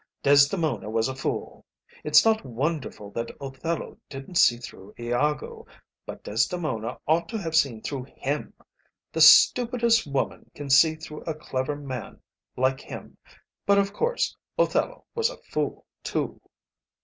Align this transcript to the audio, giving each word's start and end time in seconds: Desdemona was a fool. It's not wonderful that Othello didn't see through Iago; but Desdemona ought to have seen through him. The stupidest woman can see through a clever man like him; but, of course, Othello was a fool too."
Desdemona 0.23 0.89
was 0.89 1.07
a 1.07 1.13
fool. 1.15 1.63
It's 2.03 2.25
not 2.25 2.43
wonderful 2.43 3.11
that 3.11 3.37
Othello 3.39 3.99
didn't 4.09 4.39
see 4.39 4.57
through 4.57 4.95
Iago; 4.99 5.67
but 6.07 6.23
Desdemona 6.23 6.97
ought 7.07 7.29
to 7.29 7.37
have 7.37 7.55
seen 7.55 7.83
through 7.83 8.05
him. 8.15 8.51
The 9.11 9.21
stupidest 9.21 10.07
woman 10.07 10.49
can 10.55 10.71
see 10.71 10.95
through 10.95 11.21
a 11.25 11.35
clever 11.35 11.75
man 11.75 12.19
like 12.57 12.81
him; 12.81 13.19
but, 13.67 13.77
of 13.77 13.93
course, 13.93 14.35
Othello 14.57 15.05
was 15.13 15.29
a 15.29 15.37
fool 15.37 15.85
too." 16.01 16.41